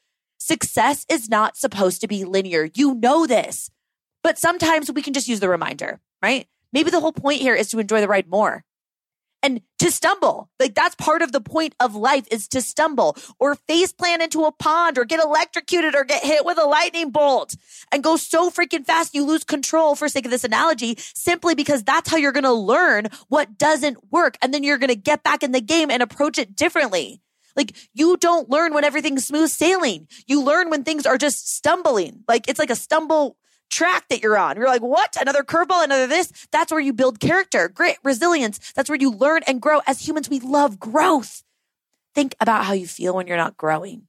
Success 0.43 1.07
is 1.09 1.29
not 1.29 1.57
supposed 1.57 2.01
to 2.01 2.09
be 2.09 2.25
linear. 2.25 2.69
You 2.75 2.95
know 2.95 3.27
this. 3.27 3.71
But 4.25 4.39
sometimes 4.39 4.91
we 4.91 5.03
can 5.03 5.13
just 5.13 5.29
use 5.29 5.39
the 5.39 5.49
reminder, 5.49 6.01
right? 6.21 6.49
Maybe 6.73 6.91
the 6.91 7.01
whole 7.01 7.13
point 7.13 7.41
here 7.41 7.55
is 7.55 7.69
to 7.71 7.79
enjoy 7.79 8.01
the 8.01 8.09
ride 8.09 8.29
more 8.29 8.65
and 9.43 9.61
to 9.79 9.91
stumble. 9.91 10.51
Like 10.59 10.75
that's 10.75 10.97
part 10.97 11.23
of 11.23 11.31
the 11.31 11.41
point 11.41 11.77
of 11.79 11.95
life 11.95 12.27
is 12.31 12.49
to 12.49 12.61
stumble 12.61 13.17
or 13.39 13.55
face 13.55 13.93
plant 13.93 14.21
into 14.21 14.45
a 14.45 14.53
pond 14.53 14.99
or 14.99 15.05
get 15.05 15.23
electrocuted 15.23 15.95
or 15.95 16.03
get 16.03 16.25
hit 16.25 16.45
with 16.45 16.59
a 16.59 16.65
lightning 16.67 17.11
bolt 17.11 17.55
and 17.93 18.03
go 18.03 18.17
so 18.17 18.51
freaking 18.51 18.85
fast 18.85 19.15
you 19.15 19.25
lose 19.25 19.45
control 19.45 19.95
for 19.95 20.09
sake 20.09 20.25
of 20.25 20.31
this 20.31 20.45
analogy 20.45 20.97
simply 21.15 21.55
because 21.55 21.85
that's 21.85 22.11
how 22.11 22.17
you're 22.17 22.33
going 22.33 22.43
to 22.43 22.53
learn 22.53 23.07
what 23.29 23.59
doesn't 23.59 24.13
work. 24.13 24.39
And 24.43 24.53
then 24.53 24.65
you're 24.65 24.79
going 24.79 24.89
to 24.89 24.97
get 24.97 25.23
back 25.23 25.43
in 25.43 25.53
the 25.53 25.61
game 25.61 25.91
and 25.91 26.03
approach 26.03 26.39
it 26.39 26.57
differently. 26.57 27.21
Like 27.57 27.77
you 27.95 28.17
don't 28.17 28.49
learn 28.49 28.75
when 28.75 28.85
everything's 28.85 29.27
smooth 29.27 29.51
sailing. 29.51 30.09
You 30.27 30.43
learn 30.43 30.71
when 30.71 30.85
things 30.85 31.07
are 31.07 31.19
just 31.19 31.55
stumbling. 31.55 32.25
Like 32.29 32.49
it's 32.49 32.59
like 32.59 32.71
a 32.71 32.77
stumble 32.77 33.37
track 33.71 34.05
that 34.11 34.23
you're 34.23 34.37
on. 34.37 34.57
You're 34.57 34.69
like, 34.69 34.83
what? 34.83 35.17
Another 35.21 35.43
curveball, 35.43 35.85
another 35.85 36.07
this. 36.07 36.33
That's 36.53 36.71
where 36.71 36.81
you 36.81 36.93
build 36.93 37.21
character, 37.21 37.69
grit, 37.69 37.97
resilience. 38.05 38.73
That's 38.75 38.89
where 38.89 38.99
you 38.99 39.11
learn 39.11 39.43
and 39.47 39.61
grow. 39.61 39.81
As 39.87 40.07
humans, 40.07 40.29
we 40.29 40.41
love 40.41 40.79
growth. 40.79 41.43
Think 42.15 42.35
about 42.41 42.65
how 42.65 42.75
you 42.75 42.87
feel 42.87 43.15
when 43.15 43.27
you're 43.27 43.37
not 43.37 43.57
growing. 43.57 44.03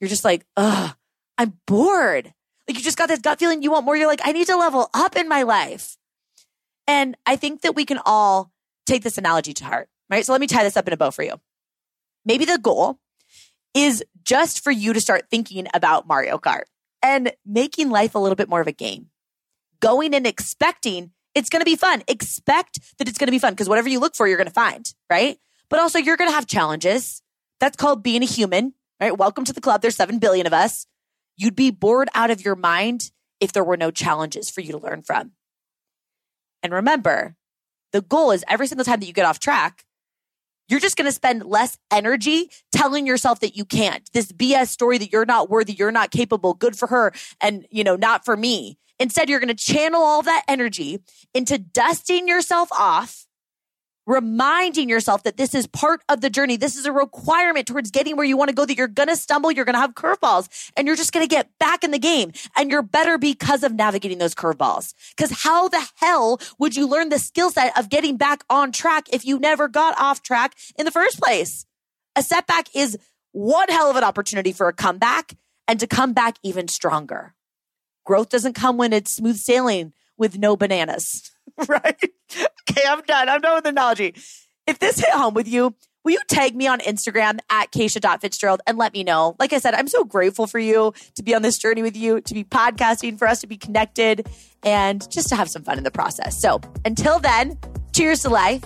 You're 0.00 0.08
just 0.08 0.24
like, 0.24 0.46
ugh, 0.56 0.96
I'm 1.38 1.58
bored. 1.66 2.32
Like 2.66 2.78
you 2.78 2.82
just 2.82 2.96
got 2.96 3.08
this 3.08 3.20
gut 3.20 3.38
feeling 3.38 3.62
you 3.62 3.72
want 3.72 3.84
more. 3.84 3.96
You're 3.96 4.06
like, 4.06 4.22
I 4.24 4.32
need 4.32 4.46
to 4.46 4.56
level 4.56 4.88
up 4.94 5.16
in 5.16 5.28
my 5.28 5.42
life. 5.42 5.96
And 6.86 7.16
I 7.26 7.36
think 7.36 7.62
that 7.62 7.74
we 7.74 7.84
can 7.84 8.00
all 8.04 8.50
take 8.86 9.02
this 9.02 9.18
analogy 9.18 9.52
to 9.54 9.64
heart, 9.64 9.88
right? 10.10 10.24
So 10.24 10.32
let 10.32 10.40
me 10.40 10.46
tie 10.46 10.64
this 10.64 10.76
up 10.76 10.86
in 10.86 10.92
a 10.94 10.96
bow 10.96 11.10
for 11.10 11.22
you. 11.22 11.40
Maybe 12.24 12.44
the 12.44 12.58
goal 12.58 12.98
is 13.74 14.04
just 14.24 14.62
for 14.62 14.70
you 14.70 14.92
to 14.92 15.00
start 15.00 15.26
thinking 15.30 15.66
about 15.74 16.06
Mario 16.06 16.38
Kart 16.38 16.64
and 17.02 17.32
making 17.44 17.90
life 17.90 18.14
a 18.14 18.18
little 18.18 18.36
bit 18.36 18.48
more 18.48 18.60
of 18.60 18.66
a 18.66 18.72
game. 18.72 19.08
Going 19.80 20.14
and 20.14 20.26
expecting 20.26 21.10
it's 21.34 21.50
going 21.50 21.60
to 21.60 21.66
be 21.66 21.76
fun. 21.76 22.02
Expect 22.06 22.78
that 22.98 23.08
it's 23.08 23.18
going 23.18 23.26
to 23.26 23.32
be 23.32 23.38
fun 23.38 23.52
because 23.52 23.68
whatever 23.68 23.88
you 23.88 23.98
look 23.98 24.14
for, 24.14 24.28
you're 24.28 24.36
going 24.36 24.46
to 24.46 24.52
find, 24.52 24.92
right? 25.10 25.36
But 25.68 25.80
also 25.80 25.98
you're 25.98 26.16
going 26.16 26.30
to 26.30 26.34
have 26.34 26.46
challenges. 26.46 27.22
That's 27.58 27.76
called 27.76 28.02
being 28.02 28.22
a 28.22 28.26
human, 28.26 28.74
right? 29.00 29.16
Welcome 29.16 29.44
to 29.44 29.52
the 29.52 29.60
club. 29.60 29.82
There's 29.82 29.96
7 29.96 30.18
billion 30.18 30.46
of 30.46 30.52
us. 30.52 30.86
You'd 31.36 31.56
be 31.56 31.70
bored 31.70 32.08
out 32.14 32.30
of 32.30 32.44
your 32.44 32.54
mind 32.54 33.10
if 33.40 33.52
there 33.52 33.64
were 33.64 33.76
no 33.76 33.90
challenges 33.90 34.48
for 34.48 34.60
you 34.60 34.72
to 34.72 34.78
learn 34.78 35.02
from. 35.02 35.32
And 36.62 36.72
remember, 36.72 37.34
the 37.92 38.00
goal 38.00 38.30
is 38.30 38.44
every 38.48 38.68
single 38.68 38.84
time 38.84 39.00
that 39.00 39.06
you 39.06 39.12
get 39.12 39.26
off 39.26 39.40
track, 39.40 39.84
you're 40.68 40.80
just 40.80 40.96
going 40.96 41.06
to 41.06 41.12
spend 41.12 41.44
less 41.44 41.76
energy 41.90 42.50
telling 42.72 43.06
yourself 43.06 43.40
that 43.40 43.56
you 43.56 43.64
can't. 43.64 44.08
This 44.12 44.32
BS 44.32 44.68
story 44.68 44.98
that 44.98 45.12
you're 45.12 45.26
not 45.26 45.50
worthy, 45.50 45.72
you're 45.72 45.92
not 45.92 46.10
capable, 46.10 46.54
good 46.54 46.76
for 46.76 46.88
her, 46.88 47.12
and, 47.40 47.66
you 47.70 47.84
know, 47.84 47.96
not 47.96 48.24
for 48.24 48.36
me. 48.36 48.78
Instead, 48.98 49.28
you're 49.28 49.40
going 49.40 49.54
to 49.54 49.54
channel 49.54 50.02
all 50.02 50.22
that 50.22 50.44
energy 50.48 51.00
into 51.34 51.58
dusting 51.58 52.28
yourself 52.28 52.68
off 52.72 53.26
reminding 54.06 54.88
yourself 54.88 55.22
that 55.22 55.36
this 55.36 55.54
is 55.54 55.66
part 55.66 56.02
of 56.08 56.20
the 56.20 56.30
journey. 56.30 56.56
This 56.56 56.76
is 56.76 56.86
a 56.86 56.92
requirement 56.92 57.66
towards 57.66 57.90
getting 57.90 58.16
where 58.16 58.26
you 58.26 58.36
want 58.36 58.48
to 58.48 58.54
go, 58.54 58.64
that 58.64 58.76
you're 58.76 58.88
going 58.88 59.08
to 59.08 59.16
stumble, 59.16 59.50
you're 59.50 59.64
going 59.64 59.74
to 59.74 59.80
have 59.80 59.94
curveballs, 59.94 60.70
and 60.76 60.86
you're 60.86 60.96
just 60.96 61.12
going 61.12 61.26
to 61.26 61.34
get 61.34 61.50
back 61.58 61.84
in 61.84 61.90
the 61.90 61.98
game. 61.98 62.32
And 62.56 62.70
you're 62.70 62.82
better 62.82 63.18
because 63.18 63.62
of 63.62 63.74
navigating 63.74 64.18
those 64.18 64.34
curveballs. 64.34 64.94
Because 65.16 65.42
how 65.42 65.68
the 65.68 65.84
hell 65.96 66.40
would 66.58 66.76
you 66.76 66.86
learn 66.86 67.08
the 67.08 67.18
skill 67.18 67.50
set 67.50 67.76
of 67.78 67.88
getting 67.88 68.16
back 68.16 68.44
on 68.50 68.72
track 68.72 69.06
if 69.12 69.24
you 69.24 69.38
never 69.38 69.68
got 69.68 69.98
off 69.98 70.22
track 70.22 70.54
in 70.78 70.84
the 70.84 70.90
first 70.90 71.20
place? 71.20 71.66
A 72.16 72.22
setback 72.22 72.74
is 72.74 72.98
one 73.32 73.68
hell 73.68 73.90
of 73.90 73.96
an 73.96 74.04
opportunity 74.04 74.52
for 74.52 74.68
a 74.68 74.72
comeback 74.72 75.34
and 75.66 75.80
to 75.80 75.86
come 75.86 76.12
back 76.12 76.36
even 76.42 76.68
stronger. 76.68 77.34
Growth 78.04 78.28
doesn't 78.28 78.52
come 78.52 78.76
when 78.76 78.92
it's 78.92 79.16
smooth 79.16 79.36
sailing 79.36 79.92
with 80.16 80.38
no 80.38 80.56
bananas. 80.56 81.30
right? 81.68 82.10
Okay, 82.76 82.88
I'm 82.88 83.02
done. 83.02 83.28
I'm 83.28 83.40
done 83.40 83.54
with 83.54 83.64
the 83.64 83.70
analogy. 83.70 84.14
If 84.66 84.80
this 84.80 84.98
hit 84.98 85.10
home 85.10 85.34
with 85.34 85.46
you, 85.46 85.76
will 86.02 86.12
you 86.12 86.20
tag 86.26 86.56
me 86.56 86.66
on 86.66 86.80
Instagram 86.80 87.38
at 87.48 87.70
Kacia.Fitzgerald 87.70 88.62
and 88.66 88.76
let 88.76 88.92
me 88.92 89.04
know? 89.04 89.36
Like 89.38 89.52
I 89.52 89.58
said, 89.58 89.74
I'm 89.74 89.86
so 89.86 90.04
grateful 90.04 90.48
for 90.48 90.58
you 90.58 90.92
to 91.14 91.22
be 91.22 91.36
on 91.36 91.42
this 91.42 91.56
journey 91.56 91.82
with 91.82 91.96
you, 91.96 92.20
to 92.22 92.34
be 92.34 92.42
podcasting, 92.42 93.16
for 93.16 93.28
us 93.28 93.40
to 93.42 93.46
be 93.46 93.56
connected, 93.56 94.26
and 94.64 95.08
just 95.08 95.28
to 95.28 95.36
have 95.36 95.48
some 95.48 95.62
fun 95.62 95.78
in 95.78 95.84
the 95.84 95.92
process. 95.92 96.40
So 96.40 96.60
until 96.84 97.20
then, 97.20 97.58
cheers 97.94 98.22
to 98.22 98.28
life 98.28 98.64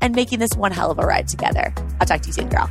and 0.00 0.14
making 0.14 0.38
this 0.38 0.52
one 0.54 0.70
hell 0.70 0.92
of 0.92 1.00
a 1.00 1.02
ride 1.06 1.26
together. 1.26 1.74
I'll 2.00 2.06
talk 2.06 2.20
to 2.20 2.28
you 2.28 2.32
soon, 2.32 2.50
girl. 2.50 2.70